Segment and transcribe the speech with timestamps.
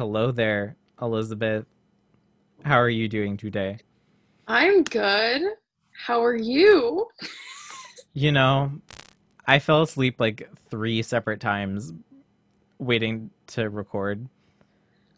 [0.00, 1.66] Hello there, Elizabeth.
[2.64, 3.80] How are you doing today?
[4.48, 5.42] I'm good.
[5.92, 7.06] How are you?
[8.14, 8.72] You know,
[9.46, 11.92] I fell asleep like three separate times
[12.78, 14.26] waiting to record.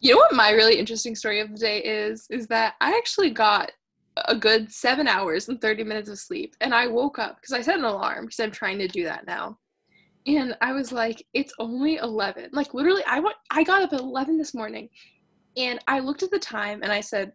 [0.01, 2.27] You know what my really interesting story of the day is?
[2.29, 3.71] Is that I actually got
[4.25, 6.57] a good seven hours and 30 minutes of sleep.
[6.59, 9.25] And I woke up because I set an alarm because I'm trying to do that
[9.25, 9.57] now.
[10.25, 12.49] And I was like, it's only 11.
[12.53, 14.89] Like literally, I went, I got up at 11 this morning
[15.57, 17.33] and I looked at the time and I said,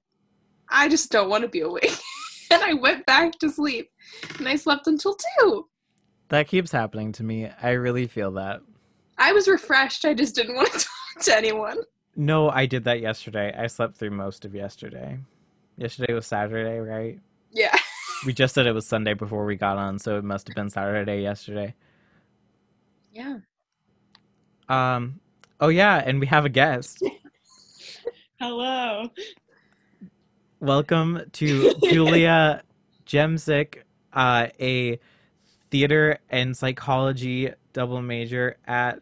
[0.70, 1.98] I just don't want to be awake.
[2.50, 3.90] and I went back to sleep
[4.38, 5.66] and I slept until 2.
[6.28, 7.50] That keeps happening to me.
[7.62, 8.60] I really feel that.
[9.18, 10.04] I was refreshed.
[10.04, 10.78] I just didn't want to
[11.14, 11.78] talk to anyone.
[12.16, 13.54] No, I did that yesterday.
[13.56, 15.18] I slept through most of yesterday.
[15.76, 17.20] Yesterday was Saturday, right?
[17.52, 17.76] Yeah.
[18.26, 20.70] We just said it was Sunday before we got on, so it must have been
[20.70, 21.76] Saturday yesterday.
[23.12, 23.38] Yeah.
[24.68, 25.20] Um
[25.60, 27.02] oh yeah, and we have a guest.
[28.40, 29.08] Hello.
[30.60, 32.62] Welcome to Julia
[33.06, 33.78] Jemsick,
[34.12, 34.98] uh, a
[35.70, 39.00] theater and psychology double major at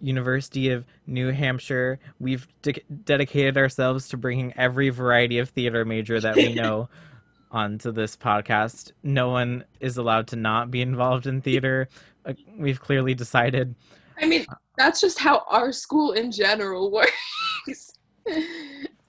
[0.00, 1.98] University of New Hampshire.
[2.18, 6.88] We've de- dedicated ourselves to bringing every variety of theater major that we know
[7.50, 8.92] onto this podcast.
[9.02, 11.88] No one is allowed to not be involved in theater.
[12.24, 13.74] Uh, we've clearly decided.
[14.20, 17.92] I mean, that's just how our school in general works.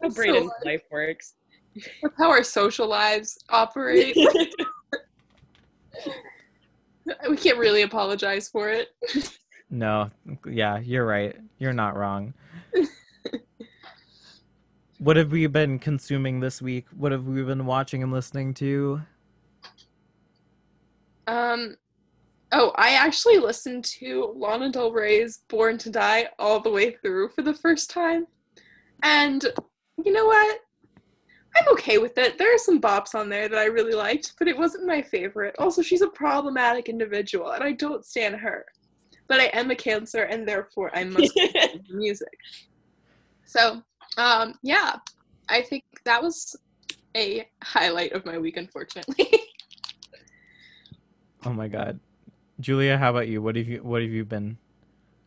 [0.01, 1.35] How So, like, life works.
[2.01, 4.15] That's how our social lives operate.
[7.29, 8.89] we can't really apologize for it.
[9.69, 10.09] No,
[10.47, 11.35] yeah, you're right.
[11.57, 12.33] You're not wrong.
[14.97, 16.85] what have we been consuming this week?
[16.95, 19.01] What have we been watching and listening to?
[21.27, 21.75] Um,
[22.51, 27.29] oh, I actually listened to Lana Del Rey's "Born to Die" all the way through
[27.29, 28.27] for the first time,
[29.03, 29.45] and
[30.03, 30.59] you know what?
[31.57, 32.37] I'm okay with it.
[32.37, 35.55] There are some bops on there that I really liked, but it wasn't my favorite.
[35.57, 38.65] Also, she's a problematic individual, and I don't stand her.
[39.27, 42.37] But I am a Cancer, and therefore I must listen to music.
[43.45, 43.81] So,
[44.17, 44.97] um, yeah,
[45.49, 46.55] I think that was
[47.17, 49.27] a highlight of my week, unfortunately.
[51.45, 51.99] Oh my god.
[52.59, 53.41] Julia, how about you?
[53.41, 54.57] What have you what have you been?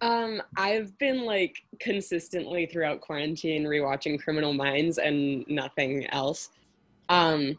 [0.03, 6.51] um, I've been like consistently throughout quarantine rewatching Criminal Minds and nothing else.
[7.09, 7.57] Um,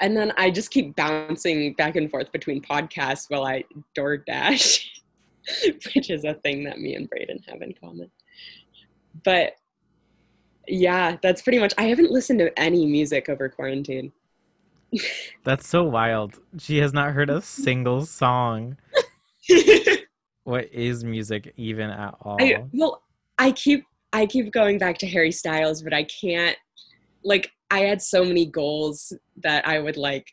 [0.00, 3.64] and then I just keep bouncing back and forth between podcasts while I
[3.96, 4.86] DoorDash,
[5.94, 8.10] which is a thing that me and Braden have in common.
[9.24, 9.54] But
[10.68, 11.72] yeah, that's pretty much.
[11.78, 14.12] I haven't listened to any music over quarantine.
[15.44, 16.38] That's so wild.
[16.58, 18.76] She has not heard a single song.
[20.44, 22.38] What is music even at all?
[22.40, 23.02] I, well,
[23.38, 26.56] I keep I keep going back to Harry Styles, but I can't.
[27.22, 29.12] Like, I had so many goals
[29.42, 30.26] that I would like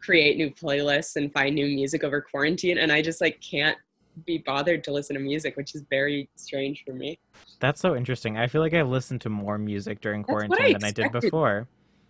[0.00, 3.76] create new playlists and find new music over quarantine, and I just like can't
[4.24, 7.18] be bothered to listen to music, which is very strange for me.
[7.60, 8.38] That's so interesting.
[8.38, 11.12] I feel like I've listened to more music during That's quarantine I than I did
[11.12, 11.68] before.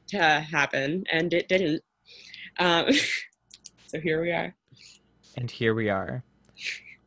[0.08, 1.82] To happen, and it didn't.
[2.58, 2.86] Um,
[3.86, 4.54] so here we are.
[5.36, 6.24] And here we are.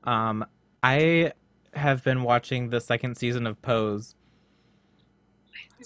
[0.03, 0.45] Um,
[0.83, 1.33] I
[1.73, 4.15] have been watching the second season of Pose.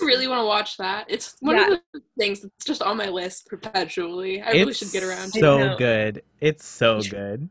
[0.01, 1.05] I really want to watch that.
[1.09, 1.73] It's one Yeah.
[1.73, 4.41] of the things that's just on my list perpetually.
[4.41, 6.21] I really should get around to I so good.
[6.41, 7.47] It's so good.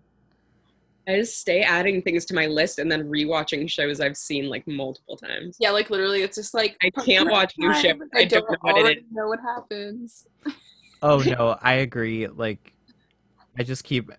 [1.06, 4.66] I just stay adding things to my list and then rewatching shows I've seen like
[4.66, 5.56] multiple times.
[5.60, 7.96] Yeah, like literally, it's just like I can't watch new time, shit.
[8.14, 10.26] I, I don't don't know what it know what happens.
[11.04, 12.26] Oh no, I agree.
[12.26, 12.72] Like,
[13.58, 14.10] I just keep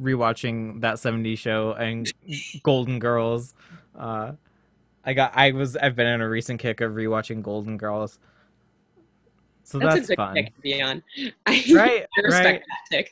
[0.00, 2.10] rewatching that 70s show and
[2.62, 3.54] Golden Girls.
[3.96, 4.32] Uh,
[5.04, 5.32] I got.
[5.36, 5.76] I was.
[5.76, 8.18] I've been in a recent kick of rewatching Golden Girls.
[9.64, 11.02] So That's, that's, a good fun, pick to be on.
[11.46, 12.06] I, right?
[12.16, 13.10] I respect Right.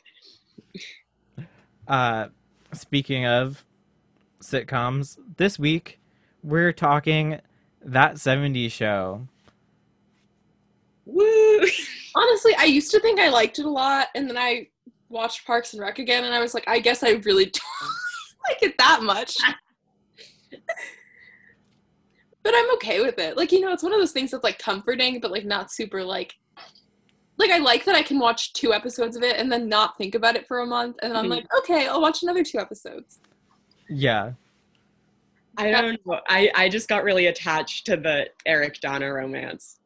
[1.37, 1.45] that.
[1.87, 2.27] Uh,
[2.73, 3.63] speaking of
[4.41, 5.99] sitcoms, this week
[6.43, 7.39] we're talking
[7.83, 9.27] that 70s show.
[11.05, 11.61] Woo!
[12.17, 14.69] Honestly, I used to think I liked it a lot, and then I
[15.09, 17.91] watched Parks and Rec again, and I was like, I guess I really don't
[18.49, 19.35] like it that much.
[22.43, 23.37] but I'm okay with it.
[23.37, 26.03] Like, you know, it's one of those things that's like comforting, but like not super
[26.03, 26.33] like.
[27.37, 30.15] Like I like that I can watch two episodes of it and then not think
[30.15, 31.35] about it for a month, and then I'm Mhm.
[31.35, 33.19] like, okay, I'll watch another two episodes.
[33.89, 34.31] Yeah.
[35.55, 36.19] I don't know.
[36.27, 39.77] I, I just got really attached to the Eric Donna romance.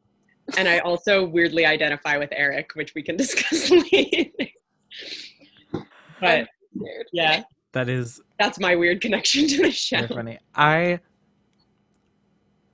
[0.56, 4.28] And I also weirdly identify with Eric, which we can discuss later.
[6.20, 6.48] But
[7.12, 7.42] yeah,
[7.72, 9.98] That is that's my weird connection to the show.
[9.98, 10.38] very funny.
[10.54, 11.00] I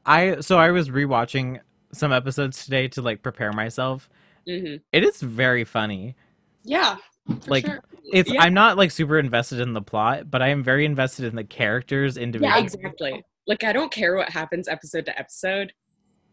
[0.04, 1.60] I so I was rewatching
[1.92, 4.08] some episodes today to like prepare myself.
[4.46, 6.16] hmm It is very funny.
[6.64, 6.96] Yeah.
[7.46, 7.82] Like, sure.
[8.12, 8.42] It's Yeah.
[8.42, 11.44] I'm not like super invested in the plot, but I am very invested in the
[11.44, 12.58] characters individually.
[12.58, 13.22] Yeah, exactly.
[13.46, 15.72] Like I don't care what happens episode to episode,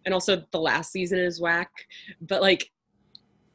[0.05, 1.71] and also the last season is whack.
[2.21, 2.71] But like,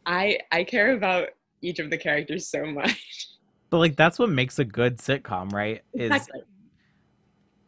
[0.06, 1.29] I I care about
[1.62, 3.26] each of the characters so much.
[3.70, 5.82] But like that's what makes a good sitcom, right?
[5.94, 6.41] Is Exactly.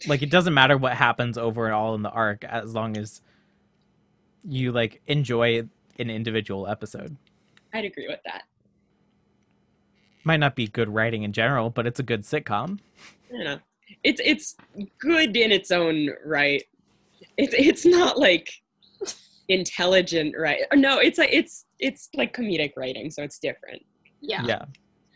[0.08, 3.20] like it doesn't matter what happens overall in the arc as long as
[4.42, 5.62] you like enjoy
[6.00, 7.16] an individual episode.
[7.72, 8.42] I'd agree with that.
[10.24, 12.80] Might not be good writing in general, but it's a good sitcom.
[13.30, 13.58] I don't know.
[14.02, 14.56] It's it's
[14.98, 16.64] good in its own right.
[17.36, 18.50] It's it's not like
[19.48, 20.60] intelligent right.
[20.74, 23.84] No, it's a, it's it's like comedic writing, so it's different.
[24.20, 24.42] Yeah.
[24.46, 24.64] Yeah.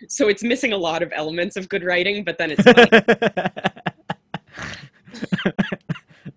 [0.08, 2.90] So it's missing a lot of elements of good writing, but then it's funny.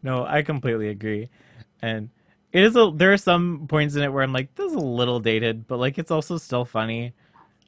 [0.03, 1.30] no, I completely agree.
[1.81, 2.09] And
[2.53, 4.80] it is a there are some points in it where I'm like, this is a
[4.80, 7.13] little dated, but like it's also still funny.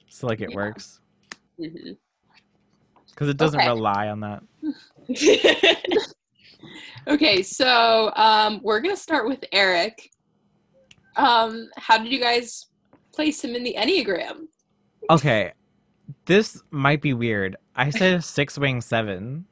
[0.09, 0.55] So like it Yeah.
[0.55, 0.99] works.
[1.59, 1.97] Mhm.
[3.09, 3.69] Because it doesn't Okay.
[3.69, 4.43] rely on that.
[7.07, 10.09] Okay, so um, we're gonna start with Eric.
[11.15, 12.67] Um, how did you guys
[13.13, 14.47] place him in the Enneagram?
[15.09, 15.53] Okay.
[16.25, 17.57] This might be weird.
[17.75, 19.45] I said six wing seven.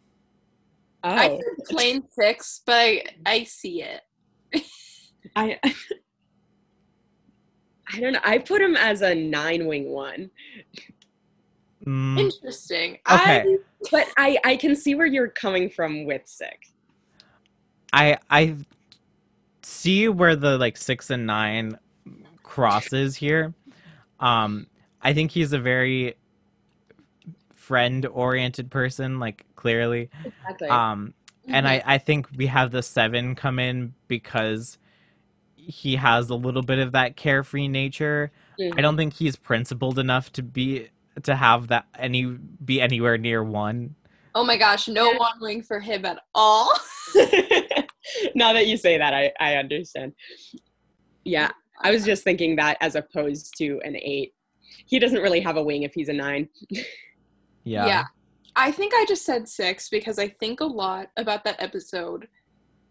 [1.04, 4.02] I oh, said plain six, but I, I see it.
[5.36, 5.60] I
[7.92, 8.20] I don't know.
[8.24, 10.30] I put him as a nine wing one,
[11.86, 12.98] Mm, Interesting.
[13.10, 13.58] Okay.
[13.92, 16.72] but I I can see where you're coming from with six.
[17.94, 18.56] I I
[19.62, 21.78] see where the like six and nine
[22.44, 23.54] crosses here.
[24.20, 24.68] Um,
[25.02, 26.16] I think he's a very
[27.54, 30.10] friend oriented person, like clearly.
[30.26, 30.70] Exactly.
[30.70, 31.14] Um,
[31.48, 31.70] and Mhm.
[31.70, 34.78] I I think we have the seven come in because
[35.56, 38.32] he has a little bit of that carefree nature.
[38.60, 40.90] I don't think he's principled enough to be
[41.24, 43.96] to have that any be anywhere near one.
[44.36, 46.72] Oh my gosh, no one wing for him at all.
[48.36, 50.14] now that you say that, I I understand.
[51.24, 51.52] Yeah,
[51.82, 54.34] I was just thinking that as opposed to an eight.
[54.86, 56.50] He doesn't really have a wing if he's a nine.
[57.64, 57.86] Yeah.
[57.86, 58.06] Yeah.
[58.56, 62.28] I think I just said six because I think a lot about that episode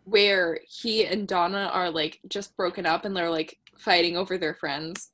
[0.04, 4.54] where he and Donna are like just broken up and they're like fighting over their
[4.54, 5.10] friends.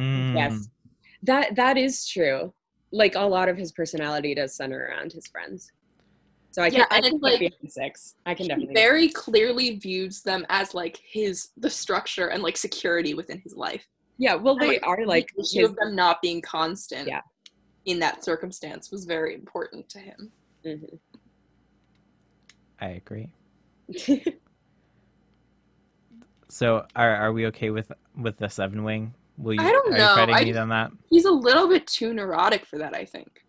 [0.00, 0.34] Mm.
[0.34, 0.68] Yes,
[1.22, 2.52] that that is true.
[2.92, 5.72] Like a lot of his personality does center around his friends.
[6.56, 8.14] So I can, Yeah, I can it's put like- behind six.
[8.24, 8.72] I can definitely.
[8.72, 13.86] very clearly views them as like his the structure and like security within his life.
[14.16, 17.20] yeah, well, And, they are like the issue his, of them not being constant Yeah.
[17.84, 20.32] in that circumstance was very important to him.
[20.64, 20.98] Mhm.
[22.80, 23.28] I agree.
[26.48, 29.12] So are are we okay with with the seven wing?
[29.36, 30.90] Will you I don't are know, you fighting I me just- on that?
[31.10, 33.44] He's a little bit too neurotic for that, I think.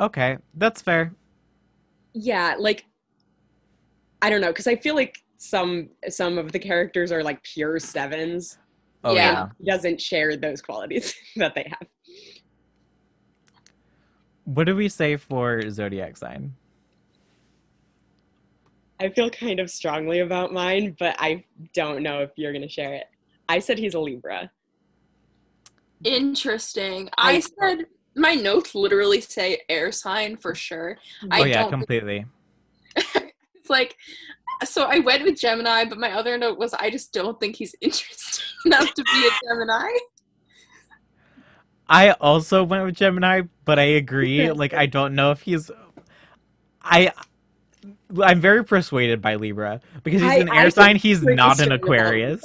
[0.00, 1.12] Okay, that's fair.
[2.20, 2.84] Yeah, like
[4.22, 7.78] I don't know, because I feel like some some of the characters are like pure
[7.78, 8.58] sevens.
[9.04, 9.48] Oh Yeah.
[9.60, 9.74] yeah.
[9.76, 11.88] Doesn't share those qualities that they have.
[14.44, 16.54] What do we say for zodiac sign?
[19.00, 21.44] I feel kind of strongly about mine, but I
[21.74, 23.04] don't know if you're gonna share it.
[23.48, 24.50] I said he's a Libra.
[26.04, 27.08] Interesting.
[27.16, 27.86] I, I- said
[28.18, 30.98] my notes literally say air sign for sure.
[31.30, 32.26] I oh yeah, don't- completely.
[33.54, 33.96] It's like
[34.64, 37.74] so I went with Gemini, but my other note was I just don't think he's
[37.80, 39.88] interesting enough to be a Gemini.
[41.88, 44.50] I also went with Gemini, but I agree.
[44.62, 45.70] like I don't know if he's
[46.82, 47.12] I
[48.22, 50.96] I'm very persuaded by Libra because he's I- an air feel sign.
[50.96, 52.42] He's not an Aquarius.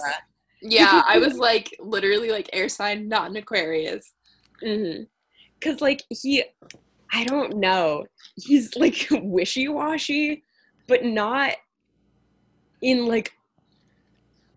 [0.61, 4.11] Yeah, I was like literally like air sign, not an Aquarius.
[4.61, 5.03] Mm-hmm.
[5.63, 6.43] Cause like he,
[7.11, 8.05] I don't know.
[8.35, 10.43] He's like wishy washy,
[10.87, 11.53] but not
[12.81, 13.31] in like.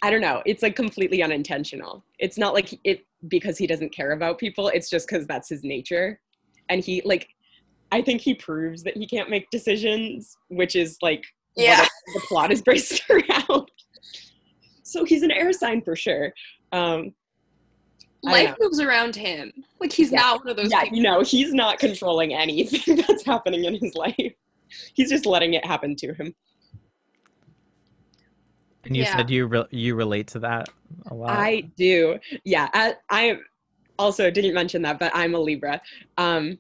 [0.03, 0.43] I don't know.
[0.45, 2.05] It's like completely unintentional.
[2.19, 4.69] It's not like it because he doesn't care about people.
[4.69, 6.21] It's just because that's his nature,
[6.69, 7.29] and he like.
[7.93, 11.87] I think he proves that he can't make decisions, which is like what Yeah.
[12.15, 13.71] the plot is based around.
[14.83, 16.33] So he's an air sign for sure.
[16.73, 17.15] Um,
[18.33, 19.53] Life moves around him.
[19.81, 20.21] Like he's Yeah.
[20.21, 20.97] not one of those yeah, people.
[20.99, 24.33] you know, he's not controlling anything that's happening in his life.
[24.95, 26.35] He's just letting it happen to him.
[28.85, 29.17] And you Yeah.
[29.17, 30.69] said you re- you relate to that
[31.07, 31.31] a lot.
[31.31, 32.19] I do.
[32.45, 33.39] Yeah, I, I
[33.99, 35.81] also didn't mention that, but I'm a Libra.
[36.19, 36.59] Um,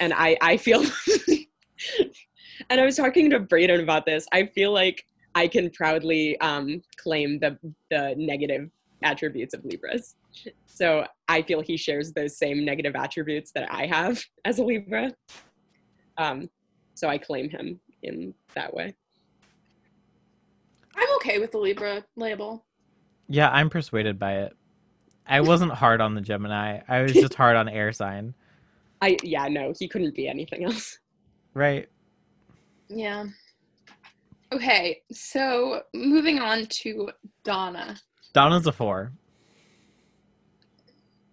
[0.00, 0.82] and I, I feel,
[2.70, 4.26] and I was talking to Braden about this.
[4.32, 7.56] I feel like I can proudly um, claim the
[7.90, 8.70] the negative
[9.02, 10.16] attributes of Libras.
[10.66, 15.12] So I feel he shares those same negative attributes that I have as a Libra.
[16.16, 16.48] Um,
[16.94, 18.94] so I claim him in that way.
[20.96, 22.64] I'm okay with the Libra label.
[23.28, 24.56] Yeah, I'm persuaded by it.
[25.26, 26.80] I wasn't hard on the Gemini.
[26.88, 28.34] I was just hard on air sign.
[29.00, 30.98] I yeah no he couldn't be anything else.
[31.54, 31.88] Right.
[32.88, 33.26] Yeah.
[34.52, 37.10] Okay, so moving on to
[37.44, 37.96] Donna.
[38.32, 39.12] Donna's a four.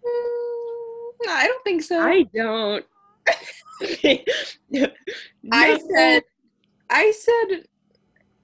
[0.03, 1.99] Mm, I don't think so.
[1.99, 2.85] I don't.
[5.51, 6.23] I said
[6.89, 7.65] I said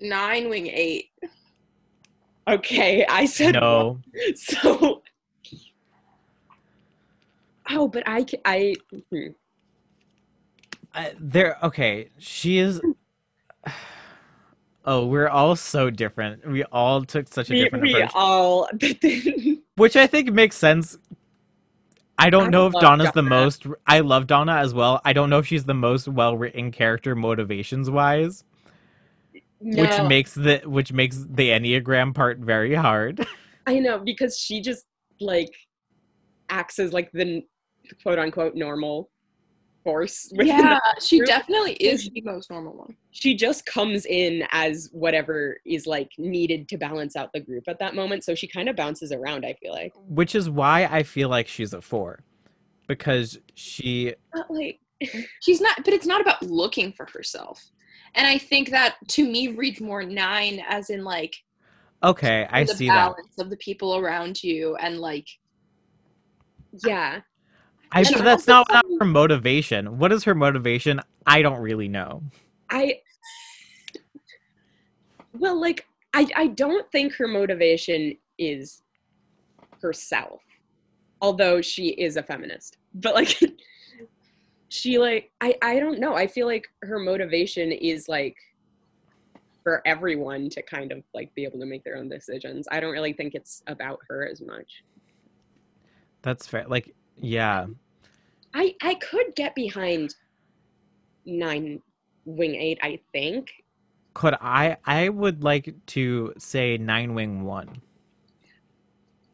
[0.02, 1.10] nine wing eight.
[2.48, 3.06] okay.
[3.08, 4.00] I said No.
[4.36, 5.04] So.
[7.70, 8.76] Oh, but I ca- I
[9.12, 9.28] hmm.
[10.94, 12.82] I, there okay she is
[14.86, 16.48] oh we're all so different.
[16.48, 18.12] We all took such a we, different we approach.
[18.14, 18.70] all
[19.76, 20.98] which i think makes sense.
[22.18, 25.02] I don't I know if donna's the most i love donna as well.
[25.06, 28.44] I don't know if she's the most well written character motivations wise
[29.62, 33.26] no, which makes the which makes the enneagram part very hard.
[33.68, 34.86] I know because she just
[35.20, 35.54] like
[36.50, 37.44] acts as like the
[38.02, 39.10] quote unquote normal
[39.84, 40.32] force.
[40.42, 41.28] Yeah, she group.
[41.28, 42.96] definitely is the most normal one.
[43.12, 47.80] she just comes in as whatever is like needed to balance out the group at
[47.80, 48.24] that moment.
[48.24, 49.46] So she kind of bounces around.
[49.46, 49.94] I feel like.
[50.08, 52.24] which is why i feel like she's a four
[52.88, 54.80] because she But like
[55.42, 57.64] she's not but it's not about looking for herself.
[58.16, 61.36] And I think that to me reads more nine as in like
[62.04, 65.28] okay i the see that balance of the people around you and like
[66.86, 67.22] Yeah.
[67.92, 69.98] I, And that's not, not her um motivation.
[69.98, 71.02] What is her motivation?
[71.26, 72.24] I don't really know.
[72.70, 73.00] I
[75.38, 78.82] well, like I I don't think her motivation is
[79.82, 80.42] herself,
[81.22, 82.78] although she is a feminist.
[82.94, 83.40] But like,
[84.70, 86.16] she like I I don't know.
[86.16, 88.38] I feel like her motivation is like
[89.64, 92.68] for everyone to kind of like be able to make their own decisions.
[92.72, 94.84] I don't really think it's about her as much.
[96.22, 96.66] That's fair.
[96.68, 97.68] Like, yeah.
[98.54, 100.16] I I could get behind
[101.26, 101.82] nine
[102.26, 102.80] wing eight.
[102.82, 103.52] I think
[104.14, 104.78] Could I?
[104.86, 107.68] I would like to say nine wing one.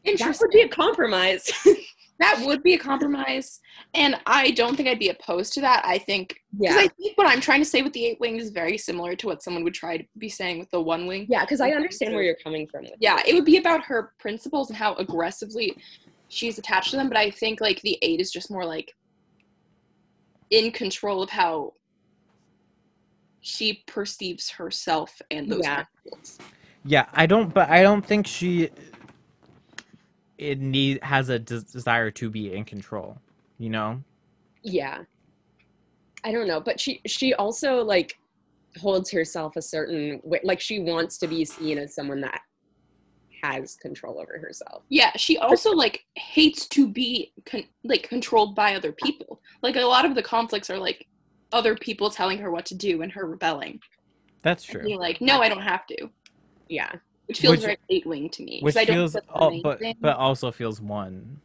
[0.04, 0.48] that interesting.
[0.48, 1.52] would be a compromise.
[2.20, 3.60] That would be a compromise.
[3.94, 5.86] And I don't think I'd be opposed to that.
[5.86, 6.82] I think because yeah.
[6.82, 9.28] I think what I'm trying to say with the eight wings is very similar to
[9.28, 11.28] what someone would try to be saying with the one wing.
[11.30, 12.84] Yeah, because I understand where you're coming from.
[12.84, 15.78] With Yeah, it would be about her principles and how aggressively
[16.30, 17.08] she's attached to them.
[17.08, 18.94] But I think like the eight is just more like
[20.50, 21.74] in control of how
[23.42, 25.84] she perceives herself and those Yeah.
[26.04, 26.38] principles.
[26.84, 27.54] Yeah, I don't.
[27.54, 28.70] But I don't think she.
[30.38, 33.18] It need has a des- desire to be in control.
[33.58, 34.04] You know.
[34.64, 35.04] Yeah.
[36.24, 38.18] I don't know, but she she also like
[38.80, 40.40] holds herself a certain way.
[40.44, 42.42] Like she wants to be seen as someone that
[43.42, 44.84] has control over herself.
[44.90, 49.42] Yeah, she also like hates to be con- like controlled by other people.
[49.62, 51.08] Like a lot of the conflicts are like
[51.52, 53.80] other people telling her what to do and her rebelling.
[54.42, 54.84] That's And true.
[54.84, 56.10] being like, no, I don't have to,
[56.70, 56.92] Yeah.
[57.28, 58.60] which feels Which- very eight wing to me.
[58.60, 61.42] 'cause Which I don't feels, think but but also feels one.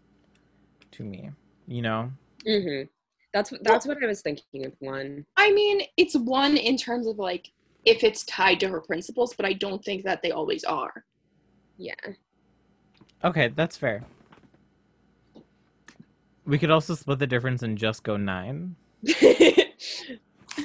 [0.93, 1.31] To me,
[1.67, 2.13] you know.
[2.47, 2.87] Mm-hmm.
[3.33, 5.25] That's what that's what I was thinking of one.
[5.39, 7.51] I mean, it's one in terms of like
[7.87, 11.05] if it's tied to her principles, but I don't think that they always are.
[11.83, 11.95] Yeah.
[13.25, 14.05] Okay, that's fair.
[16.45, 18.77] We could also split the difference and just go nine.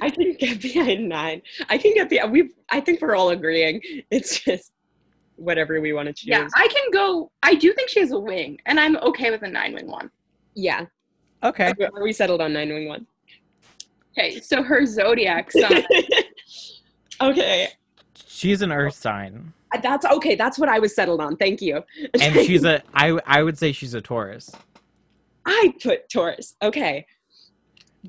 [0.02, 1.42] I can get behind nine.
[1.70, 2.32] I can get behind.
[2.32, 2.52] We.
[2.70, 3.82] I think we're all agreeing.
[4.12, 4.74] It's just
[5.38, 6.28] whatever we want to choose.
[6.28, 7.32] Yeah, I can go.
[7.42, 10.12] I do think she has a wing, and I'm okay with a nine wing one.
[10.54, 10.86] yeah.
[11.44, 11.72] Okay.
[11.94, 13.06] Are we settled on nine wing one?
[14.12, 15.84] Okay, so her zodiac sign.
[17.22, 17.70] okay.
[18.28, 19.54] She's an earth sign.
[19.82, 20.36] That's okay.
[20.36, 21.36] That's what I was settled on.
[21.38, 21.84] Thank you.
[22.22, 24.52] And she's a I I would say she's a Taurus.
[25.46, 26.56] I put Taurus.
[26.62, 27.06] Okay.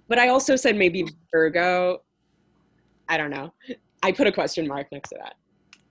[0.08, 2.02] But I also said maybe Virgo.
[3.08, 3.52] I don't know.
[4.02, 5.34] I put a question mark next to that.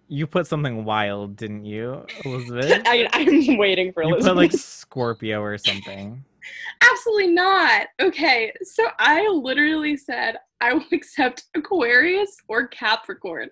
[0.09, 2.81] You put something wild, didn't you, Elizabeth?
[2.85, 4.33] I, I'm waiting for you Elizabeth.
[4.33, 6.23] put like Scorpio or something.
[6.81, 7.87] Absolutely not.
[7.99, 13.49] Okay, so I literally said I will accept Aquarius or Capricorn.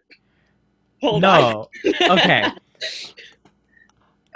[1.02, 1.42] Hold on.
[1.42, 1.70] no.
[2.10, 2.52] Okay.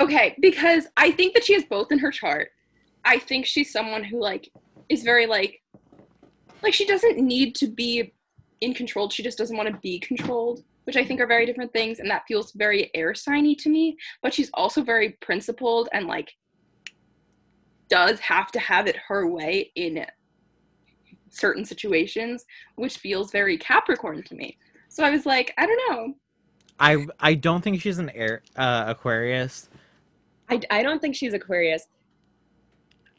[0.01, 2.51] Okay, because I think that she has both in her chart.
[3.04, 4.50] I think she's someone who like
[4.88, 5.62] is very like
[6.63, 8.13] like she doesn't need to be
[8.62, 9.10] in control.
[9.10, 12.00] She just doesn't want to be controlled, which I think are very different things.
[12.00, 13.98] And that feels very air signy to me.
[14.22, 16.34] But she's also very principled and like
[17.89, 20.06] does have to have it her way in
[21.30, 24.58] certain situations, which feels very Capricorn to me.
[24.89, 26.13] So I was like, I don't know.
[26.79, 29.69] I I don't think she's an air uh, Aquarius.
[30.50, 31.88] I, I don't think she's Aquarius.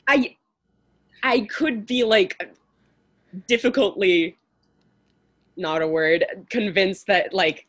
[0.07, 0.37] I
[1.23, 2.55] I could be like
[3.47, 4.37] difficultly
[5.57, 7.67] not a word convinced that like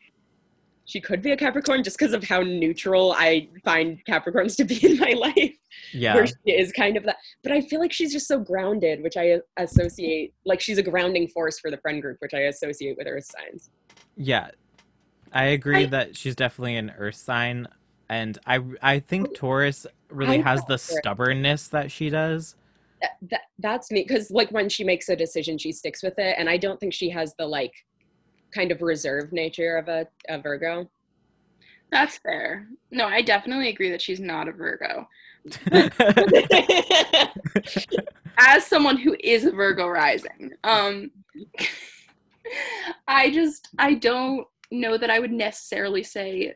[0.85, 4.85] she could be a Capricorn just because of how neutral I find Capricorns to be
[4.85, 5.55] in my life.
[5.93, 6.15] Yeah.
[6.15, 7.17] Where she is kind of that.
[7.43, 11.27] But I feel like she's just so grounded, which I associate like she's a grounding
[11.27, 13.69] force for the friend group, which I associate with earth signs.
[14.17, 14.49] Yeah.
[15.31, 17.67] I agree I- that she's definitely an earth sign
[18.11, 20.77] and I I think Taurus really I has the her.
[20.77, 22.55] stubbornness that she does.
[23.01, 26.35] That, that that's me because like when she makes a decision, she sticks with it,
[26.37, 27.73] and I don't think she has the like
[28.53, 30.89] kind of reserved nature of a, a Virgo.
[31.89, 32.67] That's fair.
[32.91, 35.07] No, I definitely agree that she's not a Virgo.
[38.37, 41.11] As someone who is a Virgo rising, um
[43.07, 46.55] I just I don't know that I would necessarily say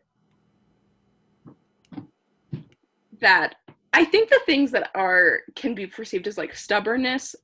[3.21, 3.55] that
[3.93, 7.35] I think the things that are can be perceived as like stubbornness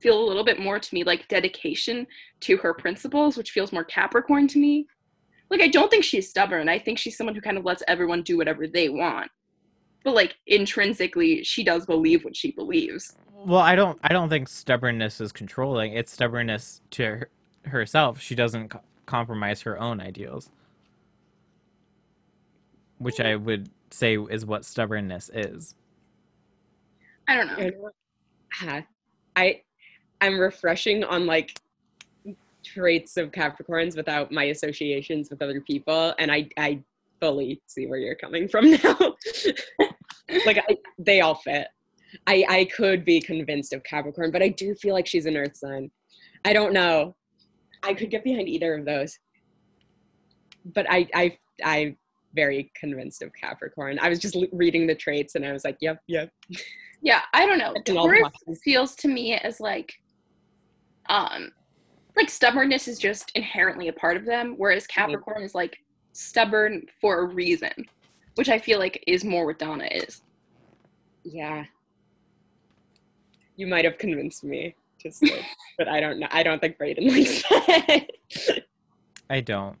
[0.00, 2.06] feel a little bit more to me like dedication
[2.40, 4.86] to her principles, which feels more Capricorn to me.
[5.50, 6.68] Like I don't think she's stubborn.
[6.68, 9.30] I think she's someone who kind of lets everyone do whatever they want.
[10.04, 13.16] But like intrinsically, she does believe what she believes.
[13.34, 15.92] well, I don't I don't think stubbornness is controlling.
[15.92, 17.30] It's stubbornness to her,
[17.64, 18.20] herself.
[18.20, 18.72] She doesn't
[19.08, 20.50] compromise her own ideals.
[22.98, 25.74] Which I would say is what stubbornness is.
[27.26, 27.64] I don't know.
[27.64, 27.72] You
[28.66, 28.82] know,
[29.36, 29.62] I
[30.20, 31.60] I'm refreshing on like
[32.64, 36.82] traits of Capricorns without my associations with other people, and I I
[37.20, 39.16] fully see where you're coming from now.
[40.46, 41.68] like I, they all fit.
[42.26, 45.56] I I could be convinced of Capricorn, but I do feel like she's an Earth
[45.56, 45.90] sign.
[46.44, 47.14] I don't know.
[47.82, 49.18] I could get behind either of those,
[50.74, 51.96] but I I I'm
[52.34, 53.98] very convinced of Capricorn.
[54.00, 56.30] I was just l- reading the traits, and I was like, yep, yep.
[57.02, 57.74] Yeah, I don't know.
[57.84, 58.30] Taurus
[58.62, 59.94] feels to me as like,
[61.08, 61.52] um,
[62.16, 65.78] like stubbornness is just inherently a part of them, whereas Capricorn is like
[66.12, 67.72] stubborn for a reason,
[68.34, 70.22] which I feel like is more what Donna is.
[71.24, 71.64] Yeah.
[73.56, 75.44] You might have convinced me to switch,
[75.76, 76.28] but I don't know.
[76.30, 78.64] I don't think Brayden likes that.
[79.30, 79.76] I don't.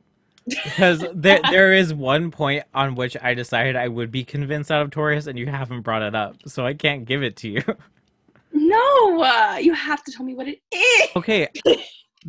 [0.46, 4.82] Because there there is one point on which I decided I would be convinced out
[4.82, 6.36] of Taurus and you haven't brought it up.
[6.46, 7.62] So I can't give it to you.
[8.52, 11.08] No, uh, you have to tell me what it is.
[11.16, 11.48] Okay.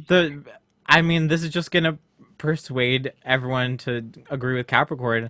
[0.07, 0.43] The
[0.85, 1.97] I mean, this is just gonna
[2.37, 5.29] persuade everyone to agree with Capricorn,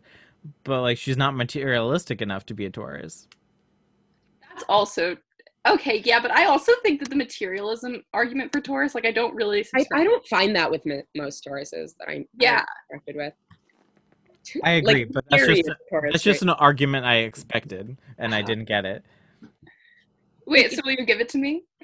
[0.63, 3.27] but like she's not materialistic enough to be a Taurus.
[4.49, 5.15] That's also
[5.67, 6.01] okay.
[6.05, 9.65] Yeah, but I also think that the materialism argument for Taurus, like, I don't really.
[9.75, 12.63] I, I don't find that with mo- most Tauruses that I Yeah.
[12.91, 13.33] I'm interacted with.
[14.63, 16.49] I agree, but that's just of Taurus, that's just right?
[16.51, 18.47] an argument I expected and I Uh-huh.
[18.47, 19.03] didn't get it.
[20.47, 21.65] Wait, so will you give it to me?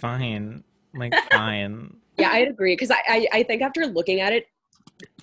[0.00, 0.64] Fine.
[0.92, 1.96] Like fine.
[2.18, 4.46] yeah, I'd agree because I, I I think after looking at it,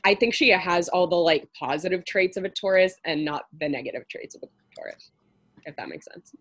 [0.03, 3.67] I think she has all the like positive traits of a Taurus and not the
[3.67, 4.47] negative traits of a
[4.79, 5.11] Taurus.
[5.65, 6.31] If that makes sense.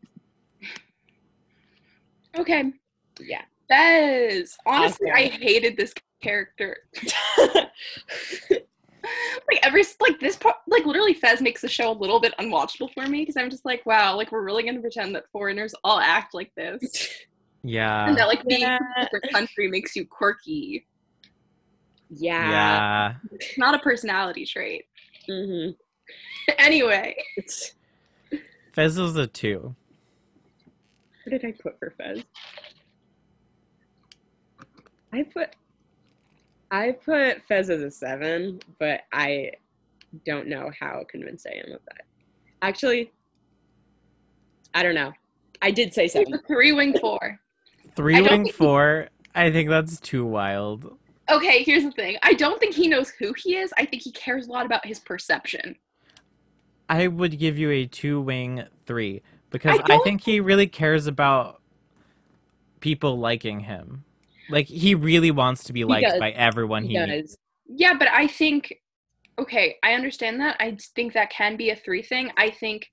[2.38, 2.72] Okay.
[3.20, 3.42] Yeah.
[3.68, 4.56] Fez.
[4.66, 6.78] Honestly, I hated this character.
[9.48, 12.92] like every like this part like literally Fez makes the show a little bit unwatchable
[12.92, 15.98] for me because I'm just like, wow, like we're really gonna pretend that foreigners all
[16.00, 17.08] act like this.
[17.68, 18.06] Yeah.
[18.06, 18.78] and that like being Yeah.
[18.78, 20.86] from a different country makes you quirky.
[22.10, 22.48] yeah.
[22.50, 23.14] Yeah.
[23.32, 24.84] It's not a personality trait.
[25.28, 25.72] Mm-hmm.
[26.58, 27.16] anyway.
[28.72, 29.74] Fez is a two.
[31.26, 32.22] What did I put for Fez?
[35.12, 35.56] I put
[36.70, 39.50] I put Fez as a seven, but I
[40.24, 42.04] don't know how convinced I am of that.
[42.62, 43.10] Actually,
[44.72, 45.12] I don't know.
[45.62, 46.38] I did say He's seven.
[46.46, 47.40] three wing four.
[47.96, 49.08] Three wing think he- four.
[49.34, 50.96] I think that's too wild.
[51.28, 52.16] Okay, here's the thing.
[52.22, 53.72] I don't think he knows who he is.
[53.76, 55.74] I think he cares a lot about his perception.
[56.88, 59.22] I would give you a two wing three
[59.58, 61.60] because I I, think he really cares about
[62.80, 64.04] people liking him.
[64.48, 66.20] Like he really wants to be liked does.
[66.20, 67.36] by everyone He he, meets.
[67.66, 68.80] Yeah, but I think
[69.38, 70.56] okay, I understand that.
[70.60, 72.30] I think that can be a three thing.
[72.36, 72.90] I think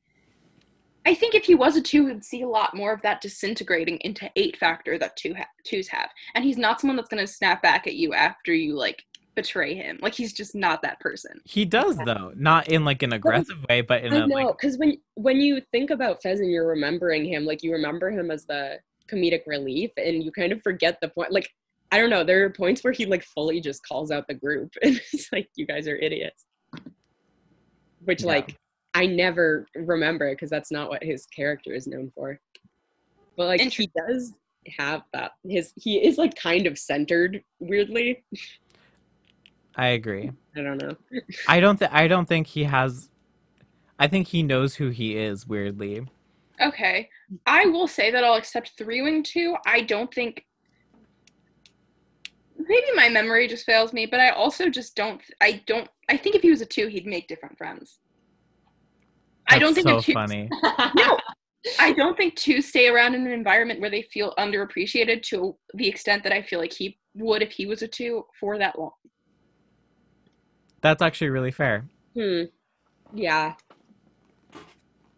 [1.06, 3.98] I think if he was a two, we'd see a lot more of that disintegrating
[4.02, 6.10] into eight factor that two ha- twos have.
[6.34, 9.04] And he's not someone that's going to snap back at you after you like
[9.36, 10.00] betray him.
[10.02, 11.42] Like he's just not that person.
[11.46, 14.48] He does though, not in like an aggressive way, but in I a know, like
[14.60, 18.32] because when when you think about Fez and you're remembering him, like you remember him
[18.32, 18.80] as the
[19.12, 21.32] comedic relief, and you kind of forget the point.
[21.32, 21.50] Like
[21.92, 24.74] I don't know, there are points where he like fully just calls out the group,
[24.82, 26.46] and it's like you guys are idiots.
[28.06, 28.28] Which Yeah.
[28.28, 28.58] like
[28.94, 32.40] I never remember because that's not what his character is known for.
[33.36, 34.34] But like he does
[34.78, 35.32] have that.
[35.44, 38.24] His he is like kind of centered weirdly.
[39.76, 40.32] I agree.
[40.56, 40.96] I don't know.
[41.48, 43.10] I don't think I don't think he has
[44.00, 46.08] I think he knows who he is weirdly.
[46.62, 47.10] Okay.
[47.46, 49.56] I will say that I'll accept three wing two.
[49.66, 50.46] I don't think
[52.58, 56.36] maybe my memory just fails me, but I also just don't I don't I think
[56.36, 58.00] if he was a two, he'd make different friends.
[59.48, 60.50] I don't think so the two funny.
[60.96, 61.18] No,
[61.80, 65.88] I don't think two stay around in an environment where they feel underappreciated to the
[65.88, 68.92] extent that I feel like he would if he was a two for that long.
[70.84, 71.86] That's actually really fair.
[72.14, 72.44] hmm.
[73.16, 73.54] Yeah.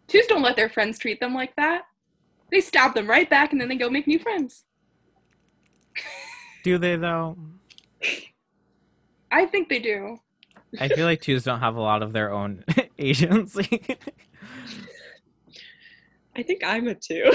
[0.06, 1.82] Twos don't let their friends treat them like that.
[2.50, 4.64] They stab them right back and then they go make new friends.
[6.62, 7.36] Do they though?
[9.32, 10.18] I think they do.
[10.78, 12.64] I feel like twos don't have a lot of their own
[12.98, 13.82] agency.
[16.36, 17.24] I think I'm a two.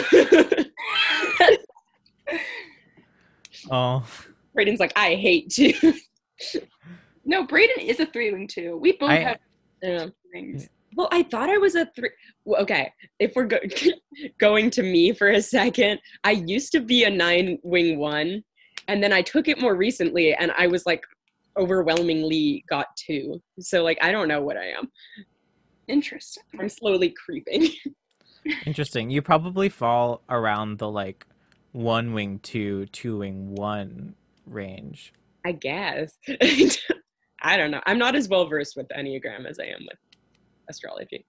[3.71, 4.05] oh,
[4.55, 5.73] Brayden's like, I hate two.
[7.25, 8.77] No, Braden is a three wing two.
[8.77, 9.39] We both I- have
[9.83, 10.07] Yeah.
[10.33, 10.69] wings.
[10.93, 12.09] Well, I thought I was a three.
[12.43, 13.59] Well, okay, if we're go-
[14.39, 18.43] going to me for a second, I used to be a nine wing one,
[18.89, 21.03] and then I took it more recently, and I was like
[21.57, 23.41] overwhelmingly got two.
[23.59, 24.91] So like, I don't know what I am.
[25.87, 26.43] Interesting.
[26.59, 27.69] I'm slowly creeping.
[28.65, 29.09] interesting.
[29.09, 31.25] You probably fall around the like
[31.71, 35.13] one wing two, two wing one range.
[35.45, 36.13] I guess.
[37.41, 37.81] I don't know.
[37.85, 39.97] I'm not as well versed with Enneagram as I am with
[40.69, 41.25] astrology.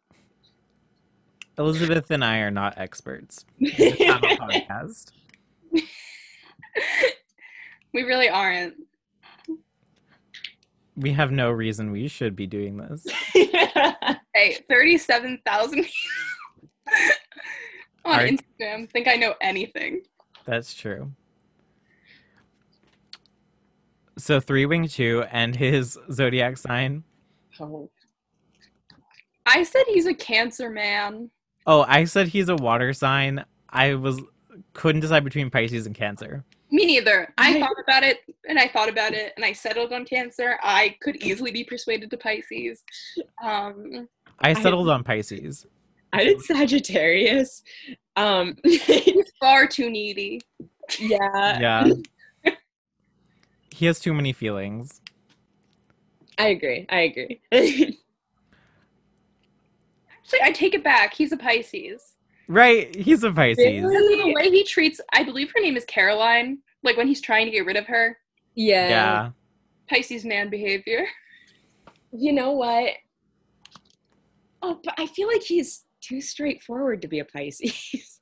[1.59, 3.45] Elizabeth and I are not experts.
[3.61, 3.69] We
[4.07, 5.13] have a podcast.
[7.95, 8.75] We really aren't.
[10.97, 13.07] We have no reason we should be doing this.
[14.35, 15.79] Hey, 37,000
[18.07, 20.01] on Instagram think I know anything.
[20.47, 21.13] That's true.
[24.23, 27.03] So three wing two and his zodiac sign.
[27.61, 27.91] oh,
[29.45, 31.29] I said he's a cancer man.
[31.67, 33.45] Oh, I said he's a water sign.
[33.69, 34.21] I was
[34.75, 36.45] couldn't decide between Pisces and Cancer.
[36.71, 37.35] Me neither.
[37.37, 40.57] I I- thought about it and I thought about it and I settled on cancer.
[40.63, 42.85] I could easily be persuaded to Pisces.
[43.43, 44.09] Um,
[44.39, 45.67] I settled on Pisces.
[46.13, 47.65] I did Sagittarius.
[48.15, 50.43] Um, he's far too needy.
[51.01, 51.91] yeah, Yeah.
[53.73, 55.01] he has too many feelings.
[56.39, 56.87] I agree.
[56.89, 57.41] I agree.
[57.53, 57.99] Actually,
[60.43, 61.15] I take it back.
[61.15, 62.15] He's a Pisces.
[62.49, 63.83] Right, he's a Pisces.
[63.83, 64.23] Really?
[64.23, 66.59] The way he treats, I believe her name is Caroline.
[66.83, 68.19] Like when he's trying to get rid of her,
[68.55, 68.89] yeah.
[68.89, 69.31] Yeah.
[69.89, 71.07] Pisces man behavior.
[72.13, 72.93] You know what?
[74.61, 78.21] Oh, but I feel like he's too straightforward to be a Pisces.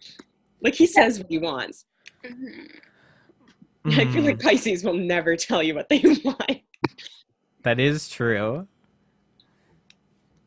[0.62, 1.84] like he says what he wants.
[2.24, 2.66] Mm-hmm.
[3.84, 3.98] Mhm.
[4.08, 6.60] I feel like Pisces will never tell you what they want.
[7.62, 8.66] that is true.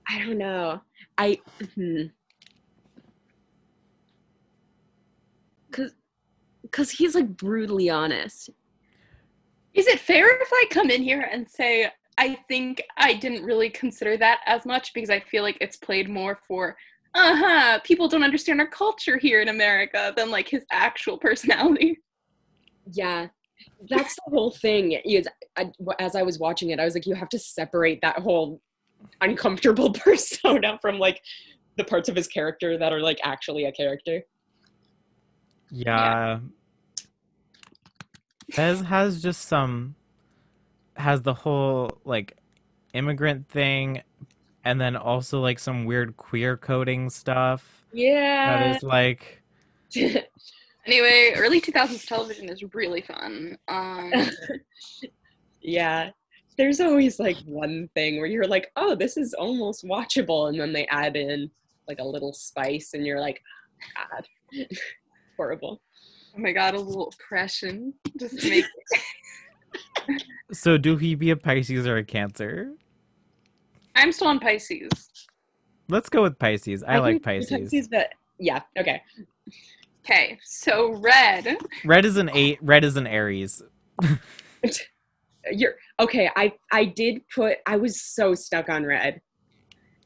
[0.08, 0.82] I don't know.
[1.18, 1.40] I
[1.76, 2.04] hmm.
[5.72, 5.94] cause
[6.72, 8.50] cause he's like brutally honest.
[9.74, 13.70] Is it fair if I come in here and say I think I didn't really
[13.70, 16.76] consider that as much because I feel like it's played more for
[17.16, 22.03] uh huh people don't understand our culture here in America than like his actual personality.
[22.92, 23.28] Yeah.
[23.90, 24.94] That's the whole thing.
[25.06, 28.20] Is I, as I was watching it, I was like, you have to separate that
[28.20, 28.62] whole
[29.22, 31.22] uncomfortable persona from like
[31.78, 34.22] the parts of his character that are like actually a character.
[35.72, 36.40] Yeah.
[38.52, 39.96] Fez has just some
[40.96, 42.38] has the whole like
[42.94, 44.02] immigrant thing
[44.64, 48.60] and then also like some weird queer coding stuff Yeah.
[48.60, 49.42] That is like
[50.86, 53.58] Anyway, early 2000s television is really fun.
[53.68, 54.12] Um,
[55.62, 56.10] yeah.
[56.58, 60.50] There's always like one thing where you're like, oh, this is almost watchable.
[60.50, 61.50] And then they add in
[61.88, 63.42] like a little spice and you're like,
[64.12, 64.28] God.
[65.38, 65.82] Horrible.
[66.36, 68.66] oh my god, a little oppression just to make
[70.52, 72.72] so do he be a Pisces or a Cancer?
[73.96, 75.10] I'm still on Pisces.
[75.90, 76.84] Let's go with Pisces.
[76.84, 77.88] I, like can do Pisces.
[77.88, 79.02] but yeah, okay.
[80.06, 81.58] Okay, so red.
[81.86, 82.60] Red is an eight.
[82.62, 83.62] Red is an Aries.
[85.52, 86.30] You're okay.
[86.36, 87.58] I I did put.
[87.66, 89.22] I was so stuck on red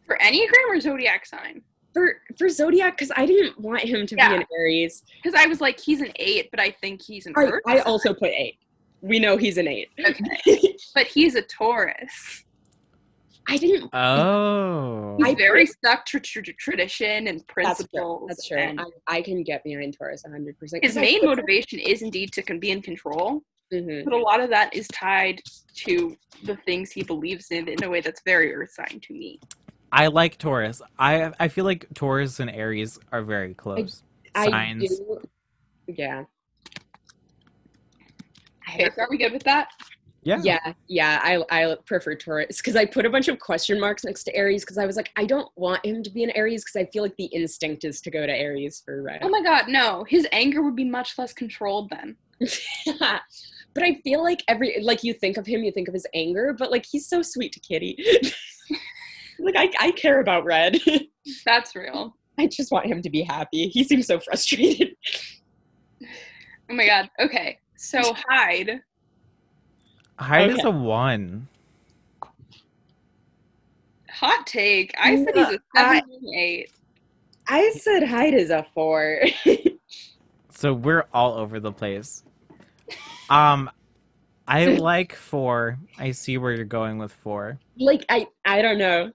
[0.06, 1.62] For Enneagram or zodiac sign?
[1.94, 4.30] for for zodiac because I didn't want him to Yeah.
[4.30, 5.04] be an Aries.
[5.24, 8.14] Because I was like, he's an eight, but I think he's an I, I also
[8.14, 8.60] put eight.
[9.02, 9.90] We know he's an eight.
[10.00, 10.76] Okay.
[10.96, 12.44] but he's a Taurus.
[13.50, 13.90] I didn't.
[13.94, 15.16] Oh.
[15.18, 17.54] He's I very stuck to tr- tr- tradition and That's true.
[17.64, 18.26] principles.
[18.28, 18.58] That's true.
[18.58, 20.60] I, I can get behind Taurus 100.
[20.60, 24.40] percent his main motivation is indeed to con- be in control, hmm but a lot
[24.42, 25.42] of that is tied
[25.76, 29.40] to the things he believes in in a way that's very Earth sign to me.
[29.92, 30.82] I like Taurus.
[31.00, 34.04] I I feel like Taurus and Aries are very close.
[34.36, 34.98] I Signs.
[35.00, 35.22] do.
[35.88, 36.24] Yeah.
[38.70, 39.70] Okay, so are we good with that?
[40.28, 40.42] Yeah.
[40.44, 44.26] Yeah, yeah, I I prefer Taurus because I put a bunch of question marks next
[44.26, 46.76] to Aries because I was like, I don't want him to be an Aries because
[46.76, 49.20] I feel like the instinct is to go to Aries for red.
[49.22, 50.06] Oh my god, no.
[50.10, 52.18] His anger would be much less controlled then.
[53.00, 56.54] but I feel like every like you think of him, you think of his anger,
[56.58, 57.98] but like he's so sweet to Kitty.
[59.40, 60.78] like I I care about Red.
[61.46, 62.18] That's real.
[62.38, 63.70] I just want him to be happy.
[63.70, 64.90] He seems so frustrated.
[66.70, 67.10] Oh my god.
[67.18, 67.60] Okay.
[67.78, 68.82] So Hyde.
[70.20, 71.48] Hyde is a one.
[74.10, 74.94] Hot take.
[75.00, 76.72] I said he's a I- seven eight.
[77.48, 79.22] I said Hyde is a four.
[80.50, 82.24] So we're all over the place.
[83.30, 83.70] Um,
[84.48, 85.78] I like four.
[86.00, 87.60] I see where you're going with four.
[87.78, 89.12] like I I don't know.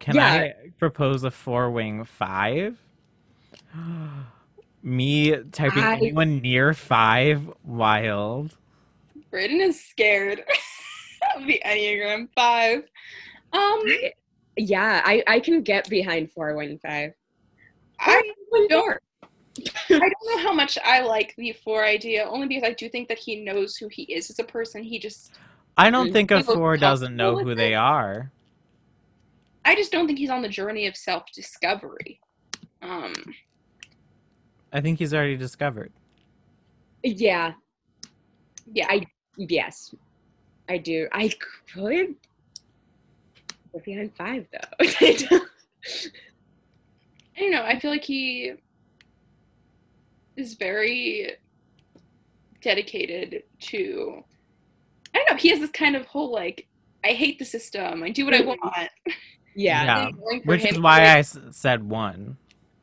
[0.00, 0.26] Can Yeah.
[0.26, 2.76] I propose a four wing five?
[4.82, 7.50] Me typing I- anyone near five?
[7.64, 8.54] Wild.
[9.32, 10.40] Brayden is scared
[11.36, 12.78] of the Enneagram five.
[13.52, 14.12] Um, I-
[14.56, 17.14] yeah, I I can get behind 415.
[18.00, 18.22] I
[18.68, 18.98] don't-
[19.90, 23.08] I don't know how much I like the four idea, only because I do think
[23.08, 24.82] that he knows who he is as a person.
[24.84, 25.32] He just,
[25.76, 27.76] I don't think a four doesn't know who they it?
[27.76, 28.30] are.
[29.64, 32.20] I just don't think he's on the journey of self discovery.
[32.82, 33.12] Um,
[34.72, 35.92] I think he's already discovered.
[37.02, 37.52] Yeah,
[38.72, 39.06] yeah, I-
[39.38, 39.94] yes,
[40.68, 41.08] I do.
[41.12, 41.30] I
[41.72, 42.14] could
[43.72, 44.86] get behind five though.
[45.00, 45.48] I don't-
[47.52, 47.62] know.
[47.62, 48.52] I feel like he
[50.36, 51.32] is very
[52.62, 54.22] dedicated to.
[55.14, 55.36] I don't know.
[55.36, 56.66] He has this kind of whole like,
[57.04, 58.02] I hate the system.
[58.02, 58.46] I do what I Mhm.
[58.46, 58.62] want.
[59.54, 60.04] yeah, Yeah.
[60.06, 60.74] thing going for Which him.
[60.74, 62.36] is why I s- said one.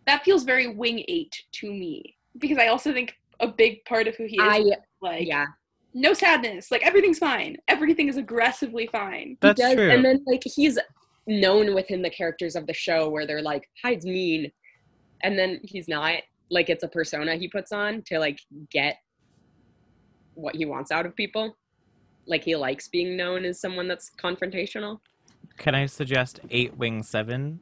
[0.08, 4.16] that feels very wing eight to me because I also think a big part of
[4.16, 5.46] who he is I is like yeah.
[5.96, 9.30] No sadness, like everything's fine, everything is aggressively fine.
[9.30, 9.90] He That's does, true.
[9.90, 10.78] And then like he's
[11.26, 14.52] known within the characters of the show where they're like Hyde's mean,
[15.24, 16.18] and then he's not.
[16.52, 18.98] Like it's a persona he puts on to like get
[20.36, 21.58] what he wants out of people.
[22.28, 25.00] Like he likes being known as someone that's confrontational.
[25.58, 27.62] Can I suggest eight wing seven?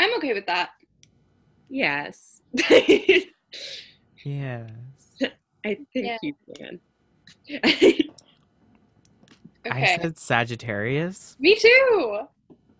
[0.00, 0.70] I'm okay with that.
[1.68, 2.40] Yes.
[4.24, 4.70] Yes.
[5.64, 6.16] I think Yeah.
[6.22, 6.80] you can.
[9.66, 11.36] Okay, I said Sagittarius.
[11.38, 12.20] me too.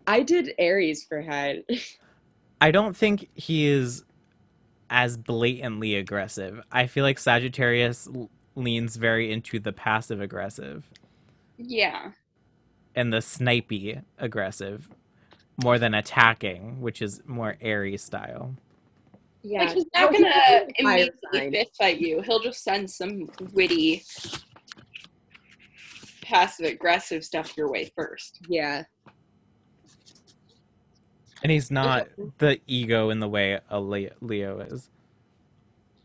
[0.07, 1.63] I did Aries for Hyde.
[2.61, 4.05] I don't think he is
[4.89, 6.61] as blatantly aggressive.
[6.73, 8.09] I feel like Sagittarius
[8.57, 10.91] leans very into the passive aggressive
[11.59, 12.13] Yeah,
[12.97, 14.89] and the snipey aggressive
[15.63, 18.55] more than attacking, which is more Aries style.
[19.43, 19.65] Yeah.
[19.65, 21.53] like he's not No, gonna fire immediately sign.
[21.53, 22.21] fist fight you.
[22.23, 24.03] He'll just send some witty,
[26.31, 28.39] passive aggressive stuff your way first.
[28.49, 28.85] Yeah.
[31.43, 34.91] And he's not the ego in the way a Leo is.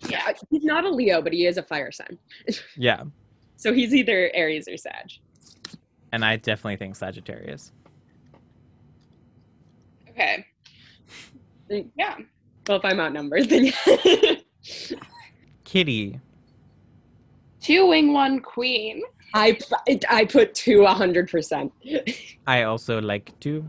[0.10, 2.18] Yeah, uh, He's not a Leo, but he is a fire sign.
[2.78, 3.04] Yeah.
[3.58, 5.12] So he's either Aries or Sag.
[6.12, 7.72] And I definitely think Sagittarius.
[10.10, 10.46] okay.
[11.70, 12.18] Yeah,
[12.68, 13.72] Well, if I'm outnumbered, then
[15.64, 16.20] Kitty.
[17.60, 19.02] two wing one queen.
[19.36, 19.58] I
[20.10, 21.72] I put two hundred percent.
[22.48, 23.68] I also like two.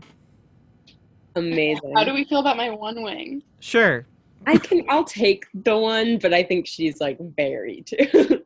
[1.35, 1.93] Amazing.
[1.95, 3.43] How do we feel about my one wing?
[3.59, 4.07] Sure.
[4.45, 4.85] I can.
[4.89, 7.97] I'll take the one, but I think she's like very too.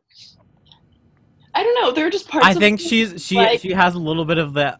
[1.54, 1.92] I don't know.
[1.92, 2.46] There are just parts.
[2.46, 4.78] I of think me- she's she like- she has a little bit of the